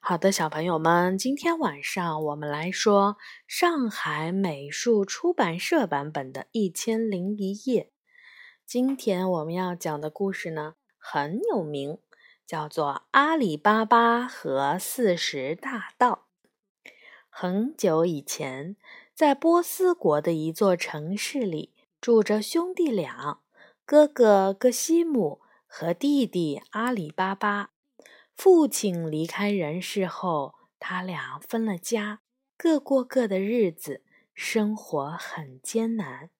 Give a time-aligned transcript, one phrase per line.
[0.00, 7.82] 好的，小朋友们，今天晚上我们来说上海美术出版社版本的《一千零一夜》。
[8.64, 11.98] 今天我们要讲的故事呢很有名，
[12.46, 16.28] 叫做《阿里巴巴和四十大盗》。
[17.28, 18.76] 很久以前，
[19.14, 23.40] 在波斯国的一座城市里，住着兄弟俩，
[23.84, 27.72] 哥哥哥西姆和弟弟阿里巴巴。
[28.38, 32.20] 父亲离开人世后，他俩分了家，
[32.56, 36.30] 各过各的日子，生活很艰难。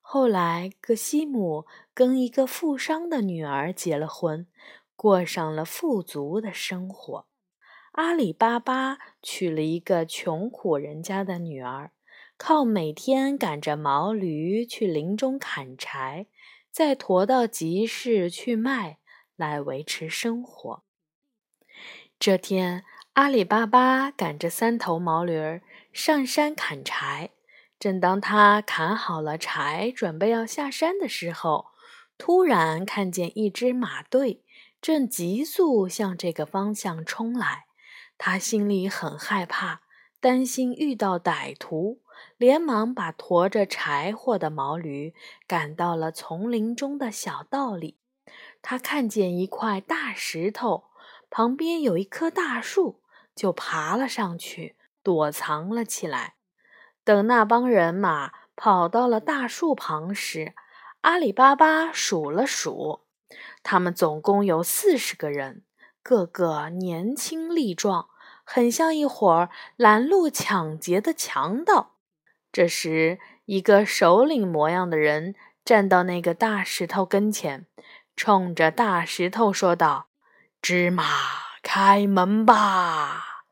[0.00, 4.46] 后来，葛西姆跟一个富商的女儿结了婚，
[4.94, 7.26] 过上了富足的生活。
[7.94, 11.90] 阿里巴巴娶了一个穷苦人家的女儿，
[12.36, 16.28] 靠每天赶着毛驴去林中砍柴，
[16.70, 19.00] 再驮到集市去卖，
[19.34, 20.84] 来维持生活。
[22.20, 22.84] 这天，
[23.14, 27.30] 阿里巴巴赶着三头毛驴儿上山砍柴。
[27.78, 31.68] 正当他砍好了柴，准备要下山的时候，
[32.18, 34.44] 突然看见一支马队
[34.82, 37.64] 正急速向这个方向冲来。
[38.18, 39.80] 他心里很害怕，
[40.20, 42.02] 担心遇到歹徒，
[42.36, 45.14] 连忙把驮着柴火的毛驴
[45.46, 47.96] 赶到了丛林中的小道里。
[48.60, 50.89] 他看见一块大石头。
[51.30, 53.00] 旁边有一棵大树，
[53.34, 56.34] 就爬了上去，躲藏了起来。
[57.04, 60.54] 等那帮人马跑到了大树旁时，
[61.02, 63.06] 阿里巴巴数了数，
[63.62, 65.62] 他们总共有四十个人，
[66.02, 68.08] 个个年轻力壮，
[68.44, 71.94] 很像一伙拦路抢劫的强盗。
[72.52, 77.66] 这时，一个首领模样的人站到那个大石头跟前，
[78.14, 80.09] 冲着大石头说道。
[80.62, 81.04] 芝麻，
[81.62, 83.44] 开门吧！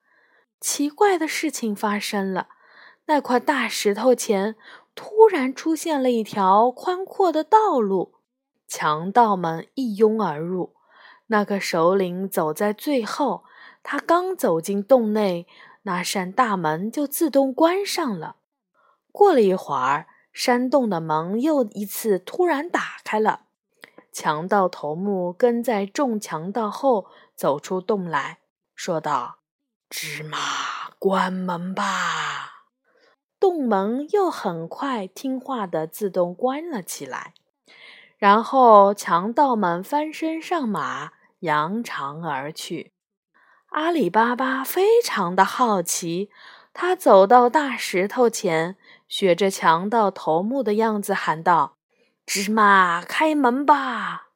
[0.61, 2.49] 奇怪的事情发生了，
[3.07, 4.57] 那块大石头前
[4.95, 8.17] 突然出现了一条宽阔的道路，
[8.67, 10.75] 强盗们一拥而入。
[11.29, 13.45] 那个首领走在最后，
[13.83, 15.47] 他刚走进洞内，
[15.85, 18.37] 那扇大门就自动关上了。
[19.11, 23.47] 过了一会儿，山洞的门又一次突然打开了。
[24.13, 28.39] 强盗头目跟在众强盗后走出洞来
[28.75, 29.39] 说道
[29.89, 30.39] ：“芝麻，
[30.99, 32.65] 关门吧！”
[33.41, 37.35] 洞门又很快听话的自动关了起来。
[38.17, 42.93] 然后强盗们翻身上马，扬长而去。
[43.69, 46.31] 阿里巴巴非常的好奇，
[46.75, 48.77] 他走到大石头前，
[49.07, 51.78] 学着强盗头目的样子喊道。
[52.31, 54.29] 芝麻，开门吧！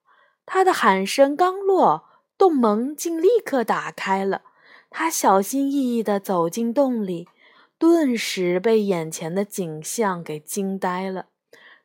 [0.47, 2.07] 他的喊声刚落，
[2.39, 4.41] 洞门竟立刻打开了。
[4.89, 7.29] 他小心翼翼地走进洞里，
[7.77, 11.27] 顿时被眼前的景象给惊呆了。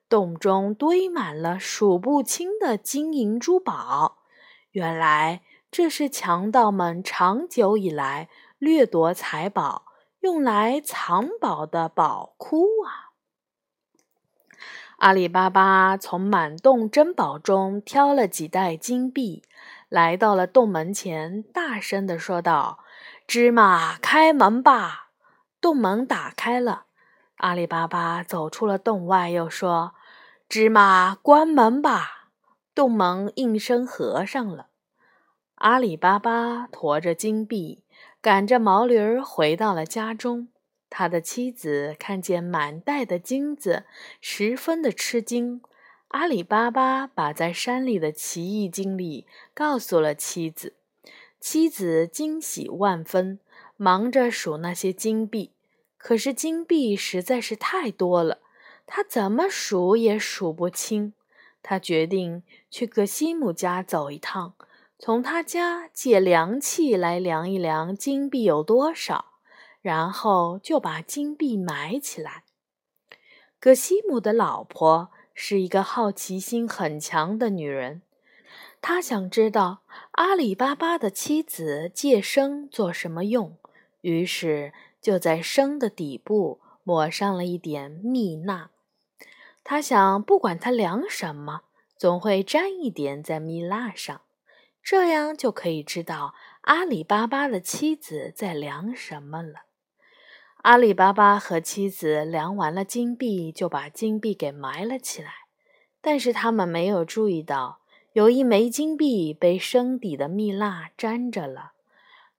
[0.07, 4.19] 洞中堆满了数不清的金银珠宝，
[4.71, 8.29] 原来这是强盗们长久以来
[8.59, 9.83] 掠夺财宝、
[10.21, 13.06] 用来藏宝的宝库啊！
[14.97, 19.43] 阿里巴巴从满洞珍宝中挑了几袋金币，
[19.89, 22.79] 来到了洞门前，大声地说道
[23.27, 25.09] ：“芝麻，开门吧！”
[25.61, 26.85] 洞门打开了，
[27.35, 29.93] 阿里巴巴走出了洞外，又说
[30.49, 32.29] ：“芝麻，关门吧！”
[32.73, 34.69] 洞门应声合上了。
[35.55, 37.83] 阿里巴巴驮着金币，
[38.19, 40.47] 赶着毛驴儿回到了家中。
[40.89, 43.85] 他的妻子看见满袋的金子，
[44.21, 45.61] 十分的吃惊。
[46.09, 50.73] 阿里巴巴把在山里的奇异经历告诉了妻子，
[51.39, 53.39] 妻子惊喜万分，
[53.75, 55.51] 忙着数那些金币。
[55.97, 58.39] 可是金币实在是太多了，
[58.85, 61.13] 他怎么数也数不清。
[61.61, 64.53] 他决定去格西姆家走一趟，
[64.97, 69.33] 从他家借量器来量一量金币有多少。
[69.81, 72.43] 然后就把金币埋起来。
[73.59, 78.01] 葛西姆的老婆是一个好奇心很强的女人，
[78.81, 79.81] 她想知道
[80.11, 83.57] 阿里巴巴的妻子借生做什么用，
[84.01, 88.71] 于是就在生的底部抹上了一点蜜蜡。
[89.63, 91.61] 她想，不管他量什么，
[91.97, 94.21] 总会沾一点在蜜蜡上，
[94.81, 99.66] 这样就可以知道阿里巴巴的妻子在量什么了。
[100.67, 105.31] 阿里巴巴和妻子量完了金币，就把金币给埋了起来。
[106.01, 107.79] 但是他们没有注意到，
[108.11, 111.71] 有一枚金币被生底的蜜蜡粘着了。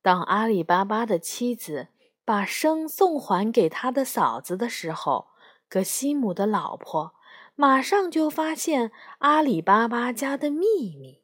[0.02, 1.88] 当阿里巴巴的妻子
[2.26, 5.28] 把生送还给他的嫂子的时候，
[5.66, 7.14] 格西姆的老婆
[7.54, 11.22] 马上就发现阿里巴巴家的秘密。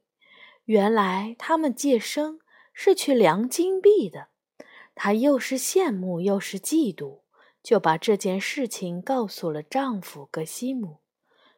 [0.64, 2.40] 原来他们借生
[2.72, 4.28] 是去量金币的。
[4.94, 7.20] 她又是羡慕又是嫉妒，
[7.62, 10.98] 就把这件事情告诉了丈夫格西姆。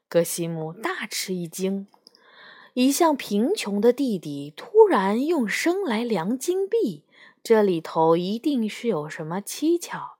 [0.08, 1.88] 格西姆大吃一惊，
[2.74, 7.04] 一向贫穷的弟弟突然用生来量金币，
[7.42, 10.18] 这里头一定是有什么蹊跷。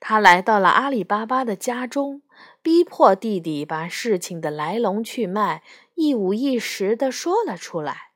[0.00, 2.22] 他来到了阿里巴巴的家中，
[2.62, 5.62] 逼迫弟弟把事情的来龙去脉
[5.94, 8.12] 一五一十地说了出来。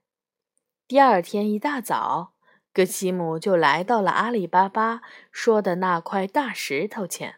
[0.89, 2.34] 第二天一大早。
[2.75, 5.01] 格西姆就来到了阿里巴巴
[5.31, 7.37] 说的那块大石头前，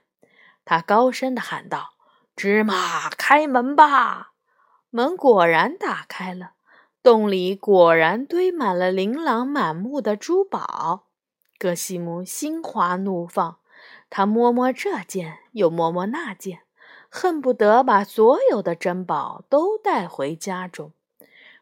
[0.64, 1.90] 他高声地喊道
[2.34, 4.32] ：“芝麻，开门吧！”
[4.88, 6.52] 门果然打开了，
[7.02, 11.08] 洞里果然堆满了琳琅满目的珠宝。
[11.58, 13.58] 格西姆心花怒放，
[14.08, 16.60] 他摸摸这件，又摸摸那件，
[17.10, 20.92] 恨不得把所有的珍宝都带回家中。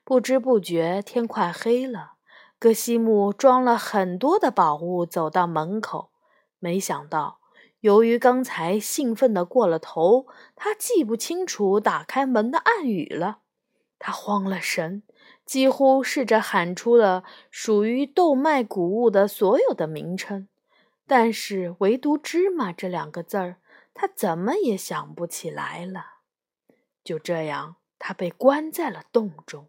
[0.04, 2.13] 不知不觉，天快黑了。
[2.58, 6.10] 格西姆装了很多的宝物，走到门口，
[6.58, 7.40] 没想到，
[7.80, 13.40] 由于刚才兴奋的过了头，他记不清楚打开门的暗语了。
[13.98, 15.02] 他慌了神，
[15.44, 20.48] 几乎试着喊出了属于豆麦谷物的所有的名称，
[21.06, 23.56] 但是唯独“芝麻”这两个字儿，
[23.92, 26.04] 他怎么也想不起来了。
[27.02, 29.68] 就这样，他被关在了洞中。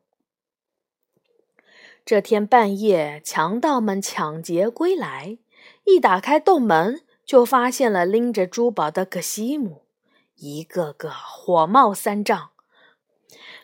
[2.05, 5.39] 这天半夜，强盗们抢劫归来，
[5.85, 9.87] 一打开洞门，就发现了拎着珠宝的格西姆，
[10.35, 12.51] 一个个火冒三丈。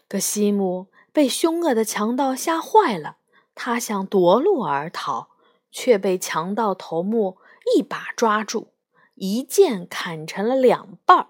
[0.07, 3.17] 格西姆被凶恶的强盗吓坏了，
[3.53, 5.29] 他想夺路而逃，
[5.71, 7.37] 却被强盗头目
[7.75, 8.73] 一把抓住，
[9.13, 11.27] 一剑砍成了两半。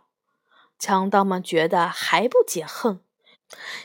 [0.79, 3.01] 强盗们觉得还不解恨，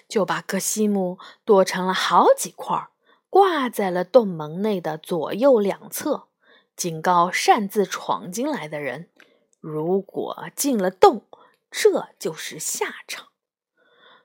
[0.08, 2.86] 就把格西姆剁成了好几块。
[3.28, 6.28] 挂在了洞门内的左右两侧，
[6.74, 9.10] 警告擅自闯进来的人：
[9.60, 11.26] 如果进了洞，
[11.70, 13.28] 这就是下场。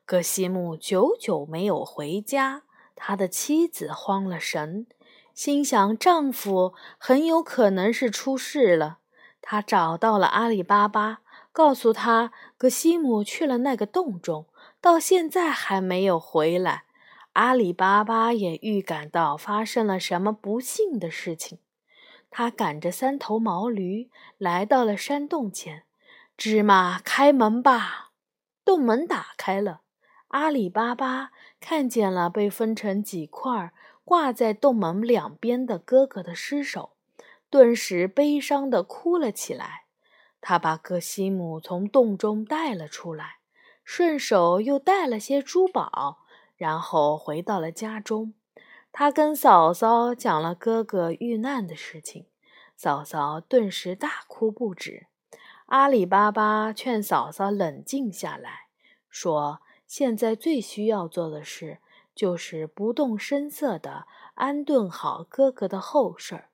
[0.06, 2.64] 格西姆久久没有回家，
[2.96, 4.88] 他的妻子慌了神，
[5.34, 9.00] 心想丈夫很有可能是出事了。
[9.42, 11.22] 她找到了阿里巴巴，
[11.52, 14.46] 告诉他格西姆去了那个洞中，
[14.80, 16.84] 到现在还没有回来。
[17.34, 21.60] 阿里巴巴也预感到发生了什么不幸的事情，
[22.30, 25.84] 他赶着三头毛驴来到了山洞前。
[26.36, 28.12] 芝麻，开门吧！
[28.66, 29.82] 洞门打开了，
[30.30, 33.72] 阿里巴巴看见了被分成几块
[34.04, 36.94] 挂在洞门两边的哥哥的尸首，
[37.50, 39.86] 顿时悲伤地哭了起来。
[40.42, 43.38] 他把格西姆从洞中带了出来，
[43.86, 46.21] 顺手又带了些珠宝。
[46.62, 48.36] 然后回到了家中，
[48.92, 52.28] 他跟嫂嫂讲了哥哥遇难的事情，
[52.78, 55.08] 嫂嫂顿时大哭不止。
[55.66, 58.68] 阿里巴巴劝嫂嫂冷静下来，
[59.10, 61.80] 说：“现在最需要做的事
[62.14, 64.06] 就是不动声色地
[64.36, 66.50] 安顿好哥哥的后事儿，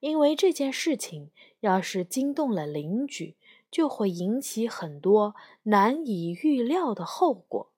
[0.00, 1.30] 因为这件事情
[1.60, 3.38] 要是惊动了邻居，
[3.70, 7.70] 就会引起很多难以预料的后果。”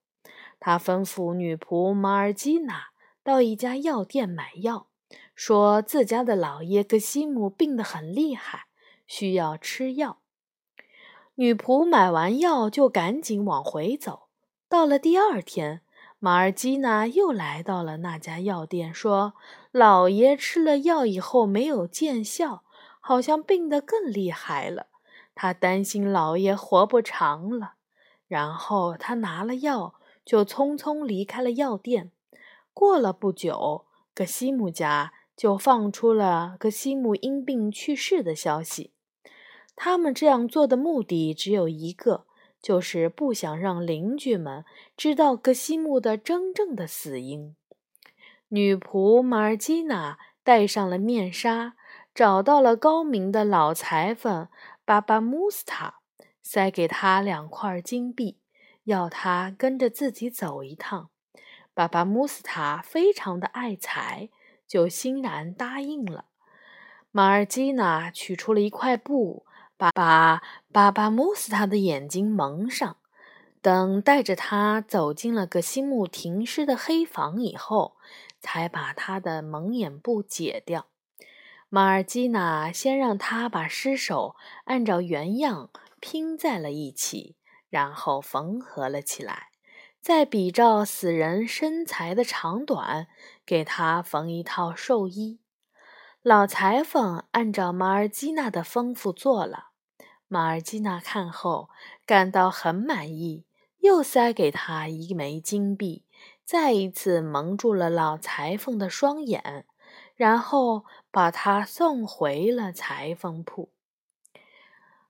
[0.63, 2.89] 他吩咐女仆马尔基娜
[3.23, 4.85] 到一家药店买药，
[5.33, 8.65] 说自家的老爷格西姆病得很厉害，
[9.07, 10.19] 需要吃药。
[11.33, 14.27] 女仆买完药就赶紧往回走。
[14.69, 15.81] 到了第二天，
[16.19, 19.33] 马尔基娜又来到了那家药店，说
[19.71, 22.63] 老爷吃了药以后没有见效，
[22.99, 24.85] 好像病得更厉害了。
[25.33, 27.73] 他担心老爷活不长了。
[28.27, 29.95] 然后他拿了药。
[30.25, 32.11] 就匆匆离开了药店。
[32.73, 38.91] 过了不久，格西姆家就放出了格西姆因病去世的消息。
[39.75, 42.25] 他们这样做的目的只有一个，
[42.61, 44.63] 就是不想让邻居们
[44.95, 47.55] 知道格西姆的真正的死因。
[48.49, 51.75] 女仆马尔基娜戴上了面纱，
[52.13, 54.49] 找到了高明的老裁缝
[54.85, 56.01] 巴巴穆斯塔，
[56.43, 58.37] 塞给他两块金币。
[58.91, 61.09] 要他跟着自己走一趟，
[61.73, 64.29] 爸爸穆斯塔非常的爱财，
[64.67, 66.25] 就欣然答应了。
[67.11, 69.45] 马尔基娜取出了一块布，
[69.77, 72.97] 把把爸爸穆斯塔的眼睛蒙上。
[73.61, 77.95] 等带着他走进了个西木停尸的黑房以后，
[78.39, 80.87] 才把他的蒙眼布解掉。
[81.69, 85.69] 马尔基娜先让他把尸首按照原样
[85.99, 87.35] 拼在了一起，
[87.71, 89.47] 然后缝合了起来，
[89.99, 93.07] 再比照死人身材的长短，
[93.43, 95.39] 给他缝一套寿衣。
[96.21, 99.69] 老裁缝按照马尔基娜的吩咐做了。
[100.27, 101.69] 马尔基娜看后
[102.05, 103.47] 感到很满意，
[103.79, 106.05] 又塞给他一枚金币，
[106.45, 109.65] 再一次蒙住了老裁缝的双眼。
[110.15, 113.71] 然后把他送回了裁缝铺。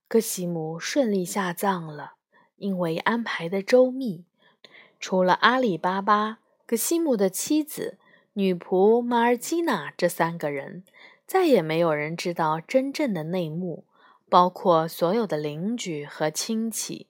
[0.08, 2.14] 格西姆顺利下葬了，
[2.62, 4.24] 因为安排的周密。
[5.00, 7.98] 除了阿里巴巴、格西姆的妻子、
[8.34, 10.84] 女仆马尔基娜这三个人，
[11.26, 13.84] 再也没有人知道真正的内幕，
[14.30, 17.08] 包括所有的邻居和亲戚。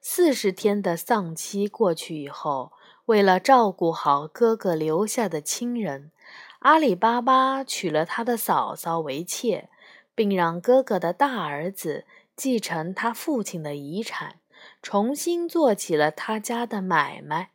[0.00, 2.72] 四十天的丧期过去以后，
[3.06, 6.12] 为了照顾好哥哥留下的亲人。
[6.60, 9.68] 阿里巴巴娶了他的嫂嫂为妾，
[10.14, 12.04] 并让哥哥的大儿子
[12.34, 14.36] 继承他父亲的遗产，
[14.82, 17.50] 重新做起了他家的买卖。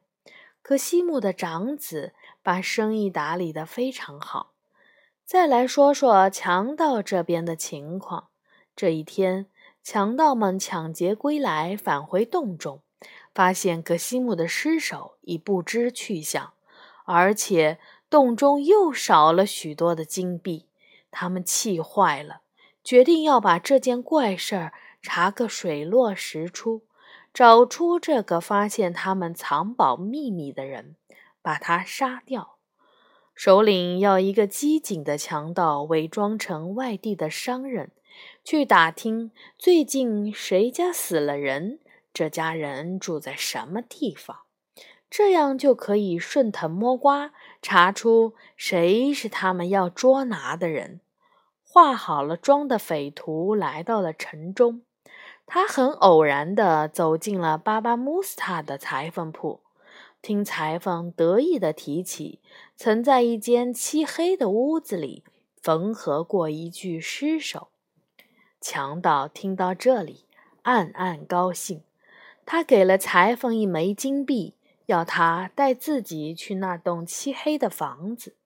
[0.62, 2.14] 可西姆的长子
[2.44, 4.52] 把生意打理得非常好。
[5.26, 8.28] 再来说说强盗这边的情况。
[8.76, 9.48] 这一天，
[9.84, 12.82] 强盗们抢劫归来，返回洞中，
[13.34, 16.54] 发现格西姆的尸首已不知去向，
[17.06, 17.80] 而且。
[18.12, 20.66] 洞中又少了许多的金币，
[21.12, 22.42] 他们气坏了，
[22.84, 26.82] 决定要把这件怪事儿查个水落石出，
[27.34, 30.96] 找出这个发现他们藏宝秘密的人，
[31.42, 32.58] 把他杀掉。
[33.34, 37.92] 首领要一个机警的强盗伪装成外地的商人，
[38.44, 41.80] 去打听最近谁家死了人，
[42.14, 44.42] 这家人住在什么地方。
[45.10, 51.02] 这样就可以顺藤摸瓜，查出谁是他们要捉拿的人。
[51.64, 54.84] 化好了妆的匪徒来到了城中，
[55.54, 59.60] 他很偶然地走进了巴巴穆斯塔的裁缝铺，
[60.22, 62.40] 听裁缝得意地提起
[62.78, 65.26] 曾在一间漆黑的屋子里
[65.62, 67.68] 缝合过一具尸首。
[68.62, 70.24] 强盗听到这里，
[70.62, 71.84] 暗暗高兴，
[72.46, 74.56] 他给了裁缝一枚金币。
[74.86, 78.38] 要他带自己去那栋漆黑的房子。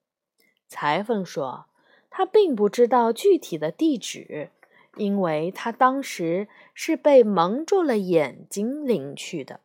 [0.67, 1.67] 裁缝说，
[2.09, 4.49] 他并不知道具体的地址，
[4.95, 9.59] 因为他当时是被蒙住了眼睛领去的，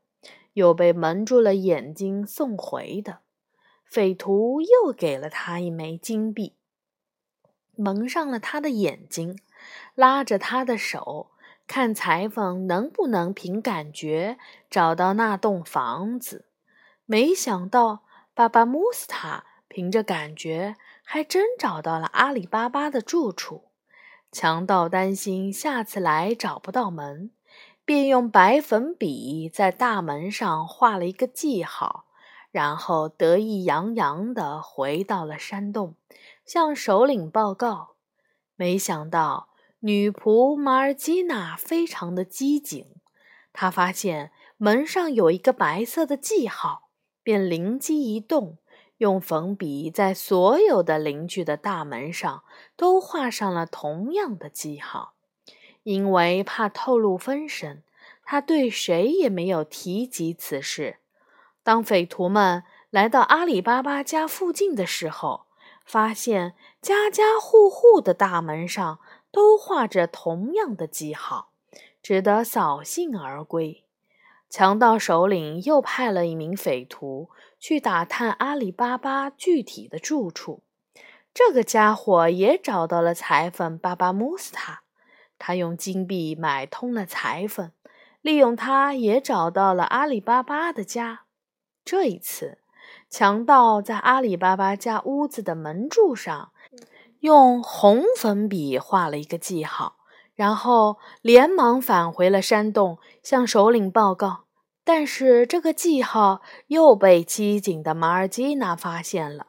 [0.55, 3.21] 又被蒙住了眼睛送回的。
[3.85, 6.55] 匪徒又给了他一枚金币，
[7.75, 9.39] 蒙上了他的眼睛，
[9.95, 11.31] 拉着他的手，
[11.67, 14.39] 看裁缝能不能凭感觉
[14.71, 16.47] 找到那栋房子。
[17.05, 23.70] 没想到，巴巴穆斯塔凭着感觉，还真找到了阿里巴巴的住处。
[24.33, 27.33] 强盗担心下次来找不到门，
[27.85, 32.07] 便用白粉笔在大门上画了一个记号，
[32.51, 35.97] 然后得意洋洋地回到了山洞，
[36.45, 37.97] 向首领报告。
[38.55, 39.49] 没想到，
[39.81, 42.87] 女仆马尔基娜非常的机警，
[43.53, 46.91] 她发现门上有一个白色的记号。
[47.23, 48.57] 便灵机一动，
[49.01, 52.45] 用粉笔在所有的邻居的大门上
[52.77, 55.15] 都画上了同样的记号。
[55.85, 57.83] 因为怕透露风声，
[58.23, 60.99] 他对谁也没有提及此事。
[61.63, 65.47] 当匪徒们来到阿里巴巴家附近的时候，
[65.87, 68.99] 发现家家户户的大门上
[69.33, 71.53] 都画着同样的记号，
[72.03, 73.83] 只得扫兴而归。
[74.51, 77.31] 强盗首领又派了一名匪徒
[77.61, 80.65] 去打探阿里巴巴具体的住处。
[81.33, 84.83] 这个家伙也找到了裁缝巴巴穆斯塔，
[85.39, 87.71] 他用金币买通了裁缝，
[88.21, 91.27] 利用他也找到了阿里巴巴的家。
[91.85, 92.59] 这一次，
[93.09, 96.51] 强盗在阿里巴巴家屋子的门柱上
[97.21, 99.99] 用红粉笔画了一个记号。
[100.35, 104.45] 然后连忙返回了山洞，向首领报告。
[104.93, 109.47] 但是这个记号又被机警的马尔基娜发现了，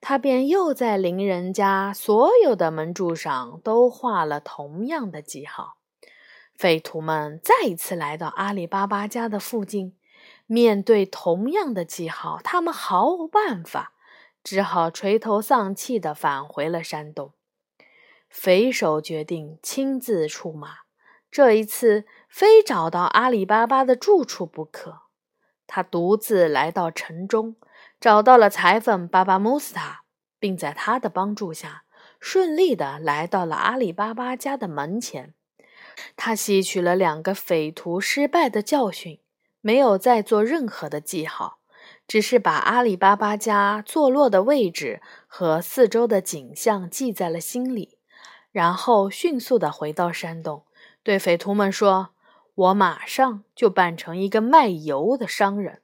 [0.00, 5.76] 他便又在邻人家所有的门柱上都画了同样的记号。
[6.54, 9.94] 匪徒们再一次来到阿里巴巴家的附近，
[10.46, 13.92] 面对同样的记号，他们毫无办法，
[14.42, 17.34] 只好垂头丧气地返回了山洞。
[18.30, 20.78] 匪首决定亲自出马，
[21.30, 25.02] 这一次非找到阿里巴巴的住处不可。
[25.66, 27.56] 他独自来到城中，
[28.00, 30.02] 找到了裁缝巴巴穆斯塔，
[30.40, 31.84] 并在他的帮助下
[32.18, 35.34] 顺利的来到了阿里巴巴家的门前。
[36.16, 39.20] 他吸取了两个匪徒失败的教训，
[39.60, 41.58] 没有再做任何的记号，
[42.08, 47.98] 只是把阿里巴巴家坐落的位置和四周的景象记在了心里，
[48.50, 50.64] 然后迅速的回到山洞，
[51.02, 52.10] 对匪徒们说
[52.54, 55.82] ：“我马上就扮成一个卖油的商人。”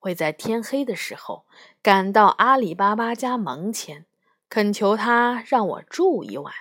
[0.00, 1.44] 会在天黑的时候
[1.82, 4.06] 赶到阿里巴巴家门前，
[4.48, 6.54] 恳求他让我住一晚。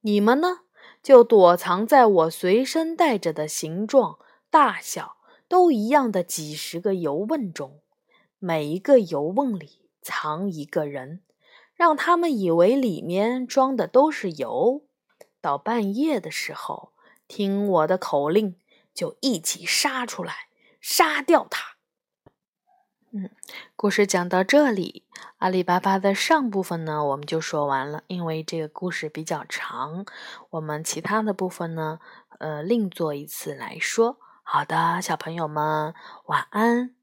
[0.00, 0.60] 你们呢，
[1.02, 5.16] 就躲藏在我随身带着的形状、大小
[5.46, 7.80] 都一样的几十个油瓮中，
[8.38, 11.20] 每一个油瓮里藏一个人，
[11.74, 14.82] 让他们以为里面装的都是油。
[15.42, 16.92] 到半夜的时候，
[17.30, 18.56] 听我的口令，
[18.92, 20.48] 就一起杀出来，
[20.80, 21.76] 杀掉他。
[23.12, 23.30] 嗯，
[23.76, 25.04] 故事讲到这里，
[25.38, 28.02] 阿里巴巴的上部分呢，我们就说完了。
[28.08, 30.04] 因为这个故事比较长，
[30.50, 32.00] 我们其他的部分呢，
[32.40, 34.18] 呃，另做一次来说。
[34.42, 35.94] 好的，小朋友们，
[36.26, 36.96] 晚安。